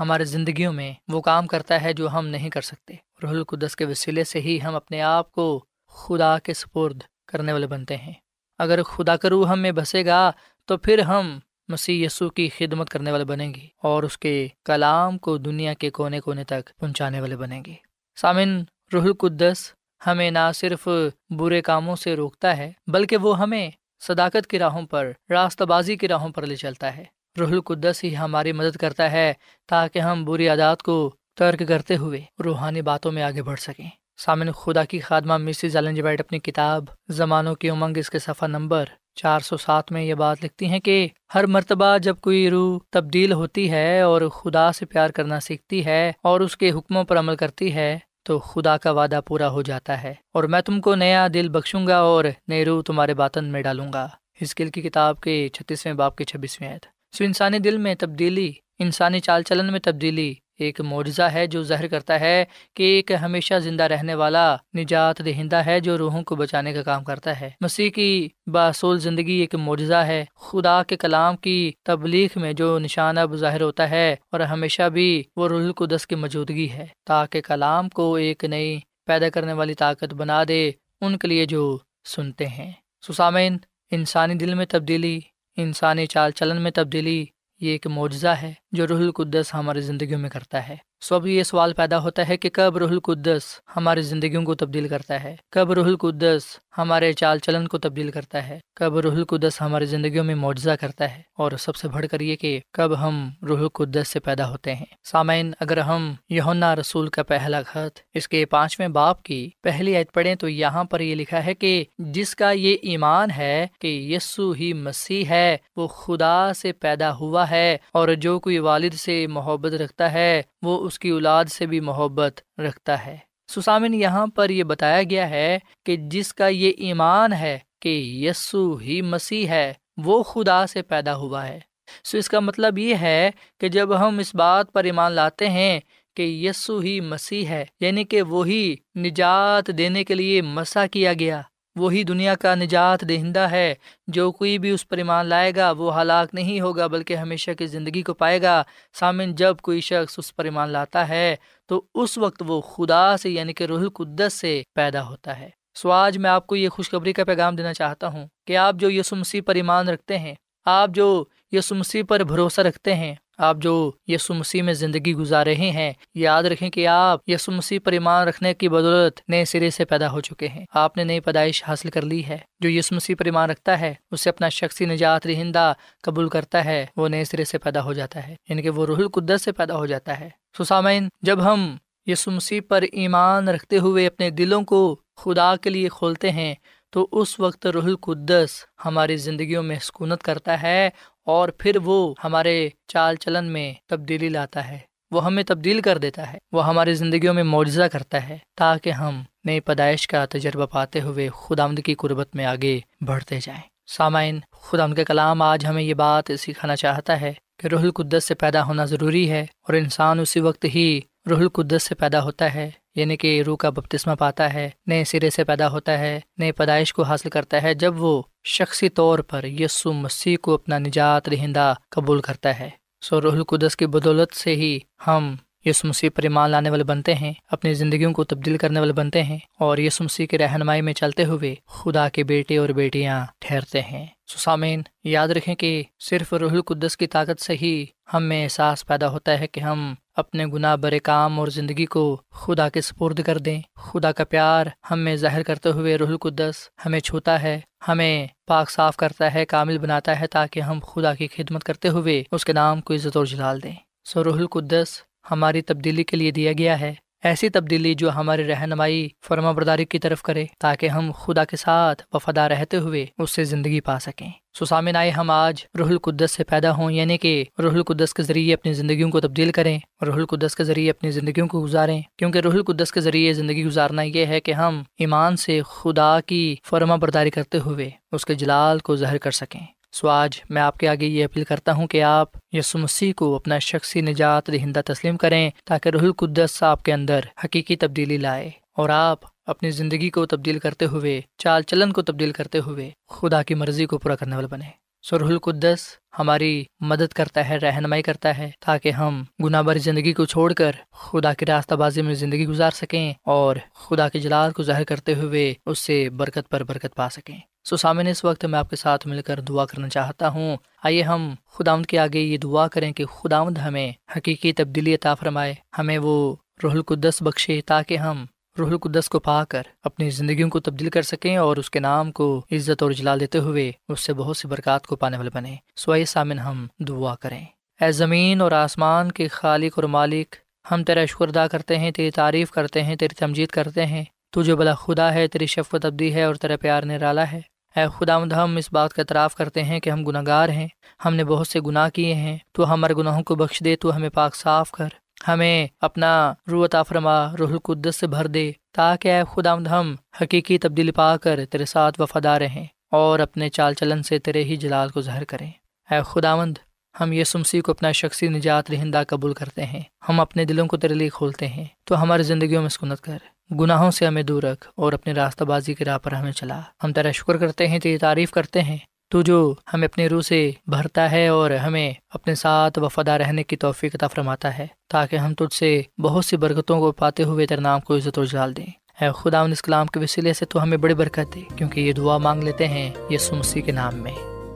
ہمارے 0.00 0.24
زندگیوں 0.24 0.72
میں 0.72 0.92
وہ 1.08 1.20
کام 1.20 1.46
کرتا 1.46 1.82
ہے 1.82 1.92
جو 1.92 2.10
ہم 2.10 2.26
نہیں 2.26 2.50
کر 2.50 2.60
سکتے۔ 2.60 2.94
روح 3.22 3.30
القدس 3.30 3.76
کے 3.76 3.84
وسیلے 3.84 4.24
سے 4.24 4.40
ہی 4.40 4.58
ہم 4.64 4.74
اپنے 4.74 5.02
آپ 5.02 5.32
کو 5.32 5.64
خدا 5.88 6.38
کے 6.38 6.54
سپرد 6.54 7.02
کرنے 7.26 7.52
والے 7.52 7.66
بنتے 7.66 7.96
ہیں۔ 7.96 8.12
اگر 8.58 8.82
خدا 8.82 9.16
کا 9.16 9.28
روح 9.28 9.52
ہم 9.52 9.60
میں 9.60 9.72
بسے 9.72 10.06
گا، 10.06 10.30
تو 10.66 10.76
پھر 10.76 10.98
ہم 10.98 11.38
مسیح 11.68 12.06
یسو 12.06 12.30
کی 12.30 12.48
خدمت 12.58 12.88
کرنے 12.88 13.10
والے 13.10 13.24
بنیں 13.24 13.54
گے 13.54 13.66
اور 13.82 14.02
اس 14.02 14.18
کے 14.18 14.48
کلام 14.64 15.18
کو 15.18 15.36
دنیا 15.36 15.74
کے 15.74 15.90
کونے 15.90 16.20
کونے 16.20 16.44
تک 16.44 16.70
پہنچانے 16.78 17.20
والے 17.20 17.36
بنیں 17.36 17.62
گے 17.66 17.74
سامن 18.16 18.62
روح 18.92 19.02
القدس 19.02 19.72
ہمیں 20.06 20.30
نہ 20.30 20.50
صرف 20.54 20.88
برے 21.30 21.62
کاموں 21.62 21.96
سے 21.96 22.16
روکتا 22.16 22.56
ہے، 22.56 22.72
بلکہ 22.86 23.16
وہ 23.16 23.38
ہمیں 23.38 23.70
صداقت 24.00 24.46
کی 24.46 24.58
راہوں 24.58 24.86
پر، 24.86 25.12
راستہ 25.30 25.64
بازی 25.64 25.96
کی 25.96 26.08
راہوں 26.08 26.28
پر 26.28 26.46
لے 26.46 26.56
چلتا 26.56 26.96
ہے۔ 26.96 27.04
روح 27.38 27.50
القدس 27.50 28.04
ہی 28.04 28.16
ہماری 28.16 28.52
مدد 28.52 28.76
کرتا 28.76 29.12
ہے 29.12 29.32
تاکہ 29.66 29.98
ہم 29.98 30.24
بری 30.24 30.48
عادات 30.48 30.82
کو 30.82 31.14
ترک 31.34 31.62
کرتے 31.68 31.96
ہوئے 31.96 32.20
روحانی 32.44 32.82
باتوں 32.82 33.12
میں 33.12 33.22
آگے 33.22 33.42
بڑھ 33.42 33.60
سکیں۔ 33.60 33.88
سامن 34.16 34.52
خدا 34.52 34.84
کی 34.84 35.00
خادمہ 35.00 35.36
مسز 35.36 35.76
ایلن 35.76 36.00
وائٹ 36.00 36.20
اپنی 36.20 36.38
کتاب 36.38 36.84
زمانوں 37.08 37.54
کی 37.54 37.70
امنگ، 37.70 37.96
اس 37.96 38.10
کے 38.10 38.18
صفحہ 38.18 38.48
نمبر 38.48 38.84
چار 39.14 39.40
سو 39.40 39.56
سات 39.56 39.92
میں 39.92 40.02
یہ 40.02 40.14
بات 40.14 40.44
لکھتی 40.44 40.66
ہیں 40.66 40.80
کہ 40.80 41.08
ہر 41.34 41.46
مرتبہ 41.46 41.98
جب 41.98 42.16
کوئی 42.20 42.50
روح 42.50 42.78
تبدیل 42.90 43.32
ہوتی 43.32 43.70
ہے 43.70 44.00
اور 44.00 44.22
خدا 44.28 44.72
سے 44.72 44.86
پیار 44.86 45.10
کرنا 45.10 45.40
سیکھتی 45.40 45.84
ہے 45.84 46.12
اور 46.22 46.40
اس 46.40 46.56
کے 46.56 46.70
حکموں 46.70 47.04
پر 47.04 47.18
عمل 47.18 47.36
کرتی 47.36 47.74
ہے، 47.74 47.98
تو 48.22 48.38
خدا 48.38 48.76
کا 48.76 48.90
وعدہ 48.90 49.20
پورا 49.26 49.48
ہو 49.48 49.62
جاتا 49.62 50.02
ہے۔ 50.02 50.14
اور 50.34 50.44
میں 50.44 50.60
تم 50.60 50.80
کو 50.80 50.94
نیا 50.94 51.28
دل 51.34 51.48
بخشوں 51.48 51.86
گا 51.86 51.98
اور 51.98 52.24
نئی 52.48 52.64
روح 52.64 52.82
تمہارے 52.82 53.14
باطن 53.14 53.44
میں 53.44 53.62
ڈالوں 53.62 53.92
گا۔ 53.92 54.08
ہسکل 54.42 54.70
کی 54.70 54.82
کتاب 54.82 55.20
کے 55.20 55.48
چھتیسویں 55.48 55.94
باپ 55.94 56.16
کے 56.16 56.24
چھبیسویں 56.24 56.70
عید 56.70 56.86
سو 57.16 57.24
انسانی 57.24 57.58
دل 57.58 57.76
میں 57.76 57.94
تبدیلی، 57.98 58.52
انسانی 58.78 59.20
چال 59.20 59.42
چلن 59.42 59.72
میں 59.72 59.80
تبدیلی 59.82 60.34
ایک 60.58 60.80
معجزہ 60.80 61.22
ہے 61.22 61.46
جو 61.46 61.62
ظاہر 61.62 61.86
کرتا 61.86 62.20
ہے 62.20 62.44
کہ 62.74 62.82
ایک 62.82 63.12
ہمیشہ 63.12 63.54
زندہ 63.58 63.82
رہنے 63.82 64.14
والا 64.14 64.56
نجات 64.78 65.24
دہندہ 65.24 65.56
ہے 65.56 65.80
جو 65.80 65.98
روحوں 65.98 66.22
کو 66.22 66.36
بچانے 66.36 66.72
کا 66.72 66.82
کام 66.82 67.04
کرتا 67.04 67.40
ہے۔ 67.40 67.50
مسیح 67.60 67.90
کی 67.90 68.28
باصول 68.46 68.98
زندگی 68.98 69.32
ایک 69.32 69.54
معجزہ 69.54 69.94
ہے۔ 69.94 70.24
خدا 70.36 70.82
کے 70.82 70.96
کلام 70.96 71.36
کی 71.36 71.72
تبلیغ 71.82 72.28
میں 72.36 72.52
جو 72.52 72.78
نشان 72.78 73.18
اب 73.18 73.34
ظاہر 73.34 73.62
ہوتا 73.62 73.90
ہے 73.90 74.16
اور 74.32 74.40
ہمیشہ 74.40 74.88
بھی 74.88 75.22
وہ 75.36 75.48
روح 75.48 75.60
القدس 75.60 76.06
کی 76.06 76.14
موجودگی 76.14 76.70
ہے۔ 76.70 76.86
تاکہ 77.06 77.40
کلام 77.40 77.88
کو 77.88 78.14
ایک 78.14 78.44
نئی 78.44 78.80
پیدا 79.06 79.28
کرنے 79.28 79.52
والی 79.52 79.74
طاقت 79.74 80.14
بنا 80.14 80.44
دے 80.48 80.70
ان 81.00 81.18
کے 81.18 81.28
لیے 81.28 81.46
جو 81.46 81.78
سنتے 82.04 82.46
ہیں۔ 82.46 82.72
سسامین، 83.06 83.56
انسانی 83.90 84.34
دل 84.34 84.54
میں 84.54 84.66
تبدیلی، 84.68 85.20
انسانی 85.56 86.06
چال 86.06 86.30
چلن 86.30 86.62
میں 86.62 86.70
تبدیلی 86.74 87.26
یہ 87.60 87.70
ایک 87.70 87.86
معجزہ 87.86 88.28
ہے۔ 88.28 88.61
جو 88.72 88.86
روح 88.86 88.98
القدس 88.98 89.54
ہماری 89.54 89.80
زندگیوں 89.80 90.18
میں 90.18 90.30
کرتا 90.30 90.68
ہے۔ 90.68 90.76
سو 91.00 91.14
اب 91.14 91.26
یہ 91.26 91.42
سوال 91.42 91.72
پیدا 91.72 91.98
ہوتا 91.98 92.28
ہے 92.28 92.36
کہ 92.36 92.50
کب 92.52 92.76
روح 92.76 92.88
القدس 92.88 93.42
ہماری 93.76 94.02
زندگیوں 94.02 94.42
کو 94.42 94.54
تبدیل 94.54 94.88
کرتا 94.88 95.22
ہے؟ 95.22 95.36
کب 95.50 95.72
روح 95.72 95.84
القدس 95.84 96.42
ہمارے 96.78 97.12
چال 97.12 97.38
چلن 97.38 97.68
کو 97.68 97.78
تبدیل 97.78 98.10
کرتا 98.10 98.48
ہے؟ 98.48 98.58
کب 98.76 98.98
روح 98.98 99.12
القدس 99.12 99.60
ہماری 99.60 99.86
زندگیوں 99.86 100.24
میں 100.24 100.34
معجزہ 100.34 100.70
کرتا 100.80 101.16
ہے؟ 101.16 101.22
اور 101.38 101.52
سب 101.58 101.76
سے 101.76 101.88
بڑھ 101.88 102.06
کر 102.06 102.20
یہ 102.20 102.36
کہ 102.36 102.60
کب 102.72 103.00
ہم 103.00 103.30
روح 103.48 103.58
القدس 103.58 104.08
سے 104.08 104.20
پیدا 104.20 104.50
ہوتے 104.50 104.74
ہیں۔ 104.74 104.86
سامعین، 105.04 105.52
اگر 105.60 105.78
ہم 105.78 106.14
یونا 106.28 106.76
رسول 106.76 107.08
کا 107.08 107.22
پہلا 107.22 107.62
خط، 107.62 107.98
اس 108.14 108.28
کے 108.28 108.46
پانچویں 108.46 108.88
باپ 108.88 109.22
کی 109.22 109.50
پہلی 109.62 109.96
عید 109.96 110.06
پڑھیں 110.14 110.34
تو 110.34 110.48
یہاں 110.48 110.84
پر 110.84 111.00
یہ 111.00 111.14
لکھا 111.14 111.44
ہے 111.44 111.54
کہ 111.54 111.84
جس 111.98 112.36
کا 112.36 112.50
یہ 112.50 112.76
ایمان 112.82 113.30
ہے 113.30 113.66
کہ 113.80 113.86
یسو 113.86 114.50
ہی 114.50 114.72
مسیح 114.72 115.24
ہے، 115.24 115.56
وہ 115.76 115.88
خدا 115.88 116.52
سے 116.52 116.72
پیدا 116.72 117.14
ہوا 117.14 117.50
ہے 117.50 117.76
اور 117.92 118.08
جو 118.08 118.40
کوئی 118.40 118.58
والد 118.62 118.94
سے 118.94 119.26
محبت 119.26 119.72
رکھتا 119.72 120.12
ہے، 120.12 120.42
وہ 120.62 120.86
اس 120.86 120.98
کی 120.98 121.08
اولاد 121.08 121.44
سے 121.44 121.66
بھی 121.66 121.80
محبت 121.80 122.40
رکھتا 122.58 123.06
ہے۔ 123.06 123.16
سسامن، 123.48 123.94
یہاں 123.94 124.26
پر 124.26 124.50
یہ 124.50 124.64
بتایا 124.64 125.02
گیا 125.02 125.30
ہے 125.30 125.58
کہ 125.86 125.96
جس 125.96 126.34
کا 126.34 126.48
یہ 126.48 126.72
ایمان 126.76 127.32
ہے 127.32 127.58
کہ 127.80 127.88
یسو 128.04 128.74
ہی 128.76 129.02
مسیح 129.02 129.46
ہے، 129.46 129.72
وہ 129.96 130.22
خدا 130.22 130.66
سے 130.66 130.82
پیدا 130.82 131.16
ہوا 131.16 131.48
ہے۔ 131.48 131.60
سو 132.04 132.18
اس 132.18 132.28
کا 132.28 132.40
مطلب 132.40 132.78
یہ 132.78 132.94
ہے 132.94 133.30
کہ 133.60 133.68
جب 133.68 134.00
ہم 134.00 134.18
اس 134.18 134.34
بات 134.34 134.72
پر 134.72 134.84
ایمان 134.84 135.12
لاتے 135.12 135.50
ہیں 135.50 135.80
کہ 136.16 136.22
یسو 136.22 136.78
ہی 136.78 137.00
مسیح 137.00 137.46
ہے 137.46 137.64
یعنی 137.80 138.04
کہ 138.04 138.22
وہی 138.22 138.74
نجات 138.96 139.70
دینے 139.78 140.04
کے 140.04 140.14
لیے 140.14 140.42
مسا 140.42 140.86
کیا 140.86 141.12
گیا۔ 141.12 141.42
وہی 141.76 142.04
دنیا 142.04 142.34
کا 142.34 142.54
نجات 142.54 143.08
دہندہ 143.08 143.40
ہے۔ 143.40 143.74
جو 144.06 144.32
کوئی 144.32 144.58
بھی 144.58 144.70
اس 144.70 144.88
پر 144.88 144.96
ایمان 144.96 145.26
لائے 145.26 145.52
گا، 145.56 145.70
وہ 145.70 146.00
ہلاک 146.00 146.34
نہیں 146.34 146.60
ہوگا، 146.60 146.86
بلکہ 146.86 147.16
ہمیشہ 147.16 147.50
کی 147.50 147.66
زندگی 147.66 148.02
کو 148.02 148.14
پائے 148.14 148.42
گا۔ 148.42 148.62
سامن 148.94 149.34
جب 149.34 149.56
کوئی 149.62 149.80
شخص 149.80 150.14
اس 150.18 150.36
پر 150.36 150.44
ایمان 150.44 150.68
لاتا 150.68 151.08
ہے، 151.08 151.36
تو 151.66 151.82
اس 151.94 152.18
وقت 152.18 152.42
وہ 152.46 152.60
خدا 152.60 153.16
سے 153.16 153.30
یعنی 153.30 153.52
کہ 153.52 153.64
روح 153.64 153.80
القدس 153.80 154.34
سے 154.34 154.62
پیدا 154.74 155.08
ہوتا 155.08 155.38
ہے۔ 155.38 155.50
سو 155.74 155.90
آج 155.90 156.18
میں 156.18 156.30
آپ 156.30 156.46
کو 156.46 156.56
یہ 156.56 156.68
خوشخبری 156.68 157.12
کا 157.12 157.24
پیغام 157.24 157.56
دینا 157.56 157.74
چاہتا 157.74 158.06
ہوں 158.06 158.26
کہ 158.46 158.56
آپ 158.56 158.74
جو 158.74 158.90
یسو 158.90 159.16
مسیح 159.16 159.40
پر 159.46 159.54
ایمان 159.54 159.88
رکھتے 159.88 160.18
ہیں، 160.18 160.34
آپ 160.64 160.88
جو 160.88 161.24
یسو 161.52 161.74
مسیح 161.74 162.02
پر 162.08 162.20
بھروسہ 162.20 162.60
رکھتے 162.60 162.94
ہیں 162.94 163.14
آپ 163.42 163.56
جو 163.56 163.92
یسو 164.06 164.34
مسیح 164.34 164.62
میں 164.62 164.72
زندگی 164.72 165.14
گزار 165.14 165.46
رہے 165.46 165.70
ہیں، 165.70 165.92
یاد 166.14 166.42
رکھیں 166.42 166.70
کہ 166.70 166.88
آپ 166.88 167.20
یسو 167.26 167.52
مسیح 167.52 167.78
پر 167.84 167.92
ایمان 167.92 168.28
رکھنے 168.28 168.54
کی 168.54 168.68
بدولت 168.68 169.20
نئے 169.28 169.44
سرے 169.44 169.70
سے 169.70 169.84
پیدا 169.84 170.12
ہو 170.12 170.20
چکے 170.20 170.48
ہیں۔ 170.48 170.64
آپ 170.74 170.96
نے 170.96 171.04
نئی 171.04 171.20
پیدائش 171.20 171.64
حاصل 171.68 171.90
کر 171.90 172.02
لی 172.02 172.24
ہے۔ 172.24 172.38
جو 172.60 172.68
یسو 172.68 172.94
مسیح 172.94 173.14
پر 173.18 173.24
ایمان 173.24 173.50
رکھتا 173.50 173.80
ہے، 173.80 173.94
اسے 174.10 174.30
اپنا 174.30 174.48
شخصی 174.48 174.84
نجات 174.84 175.26
رہندہ 175.26 175.72
قبول 176.02 176.28
کرتا 176.28 176.64
ہے، 176.64 176.86
وہ 176.96 177.08
نئے 177.08 177.24
سرے 177.24 177.44
سے 177.44 177.58
پیدا 177.58 177.84
ہو 177.84 177.92
جاتا 177.92 178.28
ہے 178.28 178.36
یعنی 178.48 178.62
کہ 178.62 178.70
وہ 178.70 178.86
روح 178.86 178.96
القدس 178.96 179.42
سے 179.42 179.52
پیدا 179.52 179.76
ہو 179.76 179.86
جاتا 179.86 180.20
ہے۔ 180.20 180.28
سسامین 180.58 181.08
جب 181.22 181.44
ہم 181.44 181.76
یسو 182.06 182.30
مسیح 182.30 182.60
پر 182.68 182.84
ایمان 182.92 183.48
رکھتے 183.48 183.78
ہوئے 183.78 184.06
اپنے 184.06 184.30
دلوں 184.30 184.62
کو 184.62 185.00
خدا 185.16 185.56
کے 185.56 185.70
لیے 185.70 185.88
کھولتے 185.88 186.30
ہیں، 186.30 186.54
تو 186.90 187.08
اس 187.12 187.40
وقت 187.40 187.66
روح 187.66 187.84
القدس 187.84 188.64
ہماری 188.84 189.16
زندگیوں 189.16 189.62
میں 189.62 189.76
سکونت 189.82 190.22
کرتا 190.22 190.62
ہے 190.62 190.90
اور 191.24 191.48
پھر 191.48 191.76
وہ 191.84 192.14
ہمارے 192.24 192.68
چال 192.88 193.16
چلن 193.16 193.44
میں 193.44 193.74
تبدیلی 193.86 194.28
لاتا 194.28 194.68
ہے۔ 194.68 194.78
وہ 195.10 195.24
ہمیں 195.24 195.42
تبدیل 195.46 195.80
کر 195.80 195.98
دیتا 195.98 196.32
ہے۔ 196.32 196.38
وہ 196.52 196.66
ہماری 196.66 196.94
زندگیوں 196.94 197.34
میں 197.34 197.42
معجزہ 197.42 197.82
کرتا 197.82 198.28
ہے 198.28 198.38
تاکہ 198.56 198.90
ہم 198.90 199.22
نئی 199.44 199.60
پیدائش 199.60 200.08
کا 200.08 200.24
تجربہ 200.24 200.66
پاتے 200.66 201.00
ہوئے 201.00 201.28
خدا 201.34 201.66
کی 201.84 201.94
قربت 201.94 202.36
میں 202.36 202.44
آگے 202.44 202.80
بڑھتے 203.00 203.38
جائیں۔ 203.42 203.60
سامعین 203.86 204.40
خدا 204.52 204.86
کے 204.88 205.04
کلام 205.04 205.42
آج 205.42 205.66
ہمیں 205.66 205.82
یہ 205.82 205.94
بات 205.94 206.30
سکھانا 206.38 206.76
چاہتا 206.76 207.20
ہے 207.20 207.32
کہ 207.58 207.66
روح 207.66 207.80
القدس 207.80 208.24
سے 208.24 208.34
پیدا 208.34 208.64
ہونا 208.64 208.84
ضروری 208.84 209.30
ہے 209.30 209.40
اور 209.40 209.74
انسان 209.74 210.20
اسی 210.20 210.40
وقت 210.40 210.64
ہی 210.64 211.00
روح 211.30 211.38
القدس 211.38 211.82
سے 211.82 211.94
پیدا 211.94 212.22
ہوتا 212.22 212.54
ہے۔ 212.54 212.70
یعنی 212.94 213.16
کہ 213.16 213.42
روح 213.46 213.56
کا 213.56 213.70
بپتسمہ 213.70 214.14
پاتا 214.14 214.52
ہے، 214.52 214.70
نئے 214.86 215.04
سرے 215.04 215.30
سے 215.30 215.44
پیدا 215.44 215.70
ہوتا 215.70 215.98
ہے، 215.98 216.20
نئے 216.38 216.52
پیدائش 216.52 216.92
کو 216.92 217.02
حاصل 217.02 217.28
کرتا 217.28 217.62
ہے 217.62 217.74
جب 217.74 218.02
وہ 218.02 218.22
شخصی 218.44 218.88
طور 218.88 219.18
پر 219.18 219.44
یسو 219.44 219.92
مسیح 219.92 220.36
کو 220.42 220.54
اپنا 220.54 220.78
نجات 220.78 221.28
رہندہ 221.28 221.74
قبول 221.90 222.20
کرتا 222.20 222.58
ہے۔ 222.58 222.70
سو 223.00 223.20
روح 223.20 223.32
القدس 223.32 223.76
کی 223.76 223.86
بدولت 223.86 224.34
سے 224.34 224.56
ہی 224.56 224.78
ہم 225.06 225.34
یس 225.64 225.84
مسیح 225.84 226.10
پر 226.14 226.22
ایمان 226.22 226.50
لانے 226.50 226.70
والے 226.70 226.84
بنتے 226.84 227.14
ہیں، 227.14 227.32
اپنی 227.50 227.74
زندگیوں 227.74 228.12
کو 228.12 228.24
تبدیل 228.24 228.56
کرنے 228.56 228.80
والے 228.80 228.92
بنتے 228.92 229.22
ہیں 229.22 229.38
اور 229.58 229.78
یس 229.78 230.00
مسیح 230.00 230.26
کی 230.26 230.38
رہنمائی 230.38 230.80
میں 230.80 230.92
چلتے 230.92 231.24
ہوئے 231.24 231.54
خدا 231.66 232.08
کے 232.08 232.24
بیٹے 232.24 232.58
اور 232.58 232.68
بیٹیاں 232.68 233.26
ٹھہرتے 233.38 233.82
ہیں۔ 233.82 234.06
سسامین 234.26 234.82
یاد 235.04 235.28
رکھیں 235.28 235.54
کہ 235.54 235.82
صرف 236.00 236.32
روح 236.32 236.50
القدس 236.50 236.96
کی 236.96 237.06
طاقت 237.06 237.42
سے 237.42 237.52
ہی 237.52 237.86
ہم 238.14 238.22
میں 238.22 238.44
احساس 238.44 238.86
پیدا 238.86 239.08
ہوتا 239.08 239.40
ہے 239.40 239.46
کہ 239.46 239.60
ہم 239.60 239.94
اپنے 240.16 240.46
گناہ 240.46 240.76
برے 240.76 240.98
کام 240.98 241.40
اور 241.40 241.48
زندگی 241.48 241.86
کو 241.86 242.22
خدا 242.30 242.68
کے 242.68 242.80
سپرد 242.80 243.20
کر 243.26 243.38
دیں۔ 243.38 243.60
خدا 243.76 244.12
کا 244.12 244.24
پیار 244.24 244.66
ہم 244.90 244.98
میں 244.98 245.16
ظاہر 245.16 245.42
کرتے 245.42 245.68
ہوئے 245.68 245.96
روح 245.96 246.08
القدس 246.08 246.68
ہمیں 246.86 247.00
چھوتا 247.00 247.42
ہے، 247.42 247.60
ہمیں 247.88 248.26
پاک 248.46 248.70
صاف 248.70 248.96
کرتا 248.96 249.34
ہے، 249.34 249.44
کامل 249.44 249.78
بناتا 249.78 250.20
ہے 250.20 250.26
تاکہ 250.26 250.60
ہم 250.60 250.78
خدا 250.82 251.14
کی 251.14 251.26
خدمت 251.26 251.64
کرتے 251.64 251.88
ہوئے 251.88 252.22
اس 252.32 252.44
کے 252.44 252.52
نام 252.52 252.80
کو 252.80 252.94
عزت 252.94 253.16
اور 253.16 253.26
جلال 253.26 253.62
دیں۔ 253.62 253.74
سو 254.04 254.24
روح 254.24 254.36
القدس 254.36 255.02
ہماری 255.30 255.62
تبدیلی 255.62 256.04
کے 256.04 256.16
لیے 256.16 256.30
دیا 256.30 256.52
گیا 256.58 256.80
ہے۔ 256.80 256.94
ایسی 257.24 257.48
تبدیلی 257.48 257.94
جو 257.94 258.10
ہماری 258.10 258.48
رہنمائی 258.48 259.08
فرما 259.28 259.52
برداری 259.52 259.84
کی 259.84 259.98
طرف 259.98 260.22
کرے 260.22 260.44
تاکہ 260.58 260.88
ہم 260.88 261.10
خدا 261.12 261.44
کے 261.44 261.56
ساتھ 261.56 262.02
وفادار 262.12 262.50
رہتے 262.50 262.76
ہوئے 262.76 263.06
اس 263.18 263.30
سے 263.30 263.44
زندگی 263.44 263.80
پا 263.80 263.98
سکیں۔ 263.98 264.30
سسامن 264.60 264.96
آئے 264.96 265.10
ہم 265.10 265.30
آج 265.30 265.64
روح 265.78 265.88
القدس 265.88 266.32
سے 266.32 266.44
پیدا 266.44 266.72
ہوں 266.72 266.90
یعنی 266.90 267.18
کہ 267.18 267.44
روح 267.58 267.72
القدس 267.72 268.14
کے 268.14 268.22
ذریعے 268.22 268.54
اپنی 268.54 268.72
زندگیوں 268.72 269.10
کو 269.10 269.20
تبدیل 269.20 269.52
کریں، 269.52 269.78
روح 270.06 270.14
القدس 270.14 270.54
کے 270.54 270.64
ذریعے 270.64 270.90
اپنی 270.90 271.10
زندگیوں 271.10 271.48
کو 271.48 271.62
گزاریں۔ 271.62 272.02
کیونکہ 272.18 272.38
روح 272.38 272.52
القدس 272.52 272.92
کے 272.92 273.00
ذریعے 273.00 273.32
زندگی 273.32 273.64
گزارنا 273.64 274.02
یہ 274.02 274.26
ہے 274.26 274.40
کہ 274.40 274.52
ہم 274.52 274.82
ایمان 274.98 275.36
سے 275.36 275.60
خدا 275.66 276.20
کی 276.20 276.56
فرما 276.64 276.96
برداری 276.96 277.30
کرتے 277.30 277.58
ہوئے 277.58 277.90
اس 278.12 278.24
کے 278.24 278.34
جلال 278.34 278.78
کو 278.78 278.96
ظاہر 278.96 279.18
کر 279.18 279.30
سکیں۔ 279.30 279.66
سو 279.92 280.08
آج 280.08 280.42
میں 280.50 280.62
آپ 280.62 280.78
کے 280.78 280.88
آگے 280.88 281.06
یہ 281.06 281.24
اپیل 281.24 281.44
کرتا 281.44 281.72
ہوں 281.72 281.86
کہ 281.86 282.02
آپ 282.02 282.28
یسو 282.52 282.78
مسیح 282.78 283.12
کو 283.16 283.36
اپنا 283.36 283.58
شخصی 283.58 284.00
نجات 284.00 284.46
دہندہ 284.46 284.80
تسلیم 284.86 285.16
کریں 285.16 285.50
تاکہ 285.64 285.88
رح 285.88 286.02
القدس 286.02 286.62
آپ 286.62 286.82
کے 286.82 286.92
اندر 286.92 287.20
حقیقی 287.44 287.76
تبدیلی 287.76 288.16
لائے 288.16 288.50
اور 288.76 288.88
آپ 288.88 289.18
اپنی 289.46 289.70
زندگی 289.70 290.10
کو 290.10 290.26
تبدیل 290.26 290.58
کرتے 290.58 290.84
ہوئے، 290.84 291.20
چال 291.38 291.62
چلن 291.62 291.92
کو 291.92 292.02
تبدیل 292.02 292.32
کرتے 292.32 292.58
ہوئے 292.58 292.90
خدا 293.08 293.42
کی 293.42 293.54
مرضی 293.54 293.86
کو 293.86 293.98
پورا 293.98 294.16
کرنے 294.16 294.34
والے 294.34 294.48
بنے 294.48 294.70
سرح 295.02 295.26
القدس 295.26 295.86
ہماری 296.18 296.64
مدد 296.80 297.12
کرتا 297.12 297.48
ہے، 297.48 297.56
رہنمائی 297.56 298.02
کرتا 298.02 298.38
ہے 298.38 298.50
تاکہ 298.60 298.90
ہم 298.90 299.24
گناہ 299.44 299.62
بر 299.62 299.78
زندگی 299.78 300.12
کو 300.12 300.24
چھوڑ 300.24 300.52
کر 300.52 300.72
خدا 300.92 301.32
کی 301.34 301.46
راستہ 301.46 301.74
بازی 301.74 302.02
میں 302.02 302.14
زندگی 302.14 302.46
گزار 302.46 302.70
سکیں 302.70 303.12
اور 303.24 303.56
خدا 303.74 304.08
کے 304.08 304.18
جلال 304.18 304.52
کو 304.52 304.62
ظاہر 304.62 304.84
کرتے 304.84 305.14
ہوئے 305.14 305.54
اس 305.66 305.78
سے 305.78 306.08
برکت 306.10 306.48
پر 306.48 306.64
برکت 306.64 306.94
پا 306.96 307.08
سکیں۔ 307.08 307.38
سو 307.64 307.76
سامنے 307.76 308.10
اس 308.10 308.24
وقت 308.24 308.44
میں 308.44 308.58
آپ 308.58 308.70
کے 308.70 308.76
ساتھ 308.76 309.06
مل 309.06 309.22
کر 309.22 309.40
دعا 309.40 309.64
کرنا 309.64 309.88
چاہتا 309.88 310.28
ہوں۔ 310.28 310.56
آئیے 310.84 311.02
ہم 311.02 311.34
خداوند 311.52 311.86
کے 311.86 311.98
آگے 311.98 312.18
یہ 312.18 312.38
دعا 312.38 312.68
کریں 312.68 312.92
کہ 312.92 313.04
خداوند 313.04 313.58
ہمیں 313.58 313.92
حقیقی 314.16 314.52
تبدیلی 314.52 314.94
عطا 314.94 315.14
فرمائے، 315.14 315.54
ہمیں 315.78 315.98
وہ 315.98 316.36
روح 316.62 316.72
القدس 316.72 317.22
بخشے 317.22 317.60
تاکہ 317.66 317.96
ہم 317.96 318.24
روح 318.58 318.68
القدس 318.68 319.08
کو 319.08 319.20
پا 319.20 319.44
کر 319.44 319.62
اپنی 319.84 320.10
زندگیوں 320.10 320.50
کو 320.50 320.60
تبدیل 320.60 320.90
کر 320.90 321.02
سکیں 321.02 321.36
اور 321.36 321.56
اس 321.56 321.70
کے 321.70 321.80
نام 321.80 322.12
کو 322.12 322.44
عزت 322.52 322.82
اور 322.82 322.90
جلا 322.90 323.16
دیتے 323.16 323.38
ہوئے 323.38 323.72
اس 323.88 324.00
سے 324.00 324.12
بہت 324.12 324.36
سی 324.36 324.48
برکات 324.48 324.86
کو 324.86 324.96
پانے 324.96 325.16
والے 325.16 325.30
بنے 325.34 325.56
سوائے 325.76 326.04
سامن 326.04 326.38
ہم 326.38 326.66
دعا 326.78 327.14
کریں۔ 327.14 327.44
اے 327.80 327.92
زمین 327.92 328.40
اور 328.40 328.52
آسمان 328.52 329.12
کے 329.12 329.28
خالق 329.28 329.72
اور 329.76 329.84
مالک، 329.84 330.34
ہم 330.70 330.84
تیرا 330.84 331.04
شکر 331.04 331.28
ادا 331.28 331.46
کرتے 331.46 331.78
ہیں، 331.78 331.90
تیری 331.90 332.10
تعریف 332.10 332.50
کرتے 332.50 332.82
ہیں، 332.82 332.96
تیری 332.96 333.14
تمجید 333.14 333.48
کرتے 333.48 333.86
ہیں۔ 333.86 334.04
تو 334.30 334.42
جو 334.42 334.56
بلا 334.56 334.74
خدا 334.74 335.14
ہے، 335.14 335.28
تیری 335.28 335.46
شفقت 335.46 335.84
ابدی 335.84 336.14
ہے 336.14 336.22
اور 336.22 336.34
تیرا 336.34 336.56
پیار 336.56 336.82
نرالا 336.82 337.32
ہے۔ 337.32 337.51
اے 337.76 337.84
خدا 337.98 338.18
مد 338.18 338.32
ہم 338.32 338.56
اس 338.56 338.72
بات 338.72 338.92
کا 338.92 339.02
اعتراف 339.02 339.34
کرتے 339.34 339.62
ہیں 339.62 339.80
کہ 339.80 339.90
ہم 339.90 340.04
گناہ 340.04 340.22
گار 340.26 340.48
ہیں، 340.48 340.68
ہم 341.04 341.14
نے 341.14 341.24
بہت 341.24 341.46
سے 341.46 341.60
گناہ 341.60 341.88
کیے 341.88 342.14
ہیں، 342.14 342.38
تو 342.52 342.74
ہمارے 342.74 342.94
گناہوں 342.94 343.22
کو 343.22 343.34
بخش 343.34 343.62
دے، 343.64 343.76
تو 343.76 343.96
ہمیں 343.96 344.08
پاک 344.08 344.34
صاف 344.34 344.70
کر، 344.70 344.88
ہمیں 345.28 345.66
اپنا 345.80 346.34
روح 346.50 346.82
فرما 346.88 347.36
روح 347.38 347.50
القدس 347.50 347.96
سے 347.96 348.06
بھر 348.06 348.26
دے، 348.26 348.52
تاکہ 348.72 349.08
اے 349.08 349.22
خدا 349.34 349.54
مد 349.54 349.66
ہم 349.66 349.94
حقیقی 350.20 350.58
تبدیلی 350.58 350.92
پا 350.92 351.16
کر 351.16 351.40
تیرے 351.50 351.64
ساتھ 351.64 352.00
وفادار 352.00 352.40
رہیں 352.40 352.66
اور 352.90 353.18
اپنے 353.18 353.48
چال 353.48 353.74
چلن 353.74 354.02
سے 354.02 354.18
تیرے 354.18 354.44
ہی 354.44 354.56
جلال 354.56 354.88
کو 354.88 355.00
ظاہر 355.00 355.24
کریں۔ 355.24 355.50
اے 355.90 356.00
خدا 356.06 356.36
مند 356.36 356.58
ہم 357.00 357.12
یہ 357.12 357.24
سمسی 357.24 357.60
کو 357.60 357.72
اپنا 357.72 357.92
شخصی 357.92 358.28
نجات 358.28 358.70
رہندہ 358.70 359.02
قبول 359.08 359.34
کرتے 359.34 359.66
ہیں، 359.66 359.80
ہم 360.08 360.20
اپنے 360.20 360.44
دلوں 360.44 360.66
کو 360.66 360.76
تیرے 360.76 360.94
لیے 360.94 361.08
کھولتے 361.08 361.46
ہیں، 361.46 361.64
تو 361.84 362.02
ہماری 362.02 362.22
زندگیوں 362.22 362.62
میں 362.62 362.68
سکونت 362.68 363.00
کر۔ 363.00 363.18
گناہوں 363.50 363.90
سے 363.90 364.06
ہمیں 364.06 364.22
دور 364.22 364.42
رکھ 364.42 364.68
اور 364.74 364.92
اپنی 364.92 365.14
راستہ 365.14 365.44
بازی 365.44 365.74
کی 365.74 365.84
راہ 365.84 365.98
پر 365.98 366.12
ہمیں 366.12 366.32
چلا۔ 366.32 366.60
ہم 366.84 366.92
تیرا 366.92 367.10
شکر 367.10 367.36
کرتے 367.36 367.66
ہیں، 367.66 367.78
تیری 367.78 367.98
تعریف 367.98 368.30
کرتے 368.30 368.62
ہیں۔ 368.62 368.76
تو 369.10 369.22
جو 369.22 369.54
ہمیں 369.74 369.88
اپنے 369.88 370.06
روح 370.06 370.22
سے 370.22 370.50
بھرتا 370.66 371.10
ہے 371.10 371.28
اور 371.28 371.50
ہمیں 371.50 371.92
اپنے 372.10 372.34
ساتھ 372.34 372.78
وفادہ 372.78 373.10
رہنے 373.10 373.42
کی 373.42 373.56
توفیق 373.56 373.94
عطا 373.94 374.06
فرماتا 374.06 374.58
ہے، 374.58 374.66
تاکہ 374.88 375.16
ہم 375.16 375.34
تجھ 375.34 375.54
سے 375.54 375.82
بہت 375.98 376.24
سی 376.24 376.36
برکتوں 376.36 376.80
کو 376.80 376.92
پاتے 376.92 377.22
ہوئے 377.22 377.46
تیرے 377.46 377.60
نام 377.60 377.80
کو 377.80 377.96
عزت 377.96 378.18
و 378.18 378.24
جال 378.24 378.56
دیں۔ 378.56 378.66
اے 379.00 379.08
خدا 379.14 379.40
اس 379.40 379.62
کلام 379.62 379.86
کے 379.86 380.00
وسیلے 380.00 380.32
سے 380.32 380.44
تو 380.44 380.62
ہمیں 380.62 380.78
بڑی 380.78 380.94
برکت 380.94 381.34
دے 381.34 381.40
کیونکہ 381.56 381.80
یہ 381.80 381.92
دعا 381.92 382.18
مانگ 382.18 382.42
لیتے 382.42 382.68
ہیں 382.68 382.90
یہ 383.10 383.18
سمسی 383.18 383.60
کے 383.60 383.72
نام 383.72 383.94
میں۔ 383.94 384.14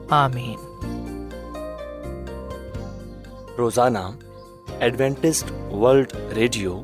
آمین۔ 0.09 0.55
روزانہ 3.57 3.99
ایڈوینٹسٹ 4.79 5.51
ورلڈ 5.51 6.13
ریڈیو 6.35 6.83